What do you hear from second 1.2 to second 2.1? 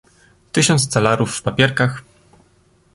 w papierkach!"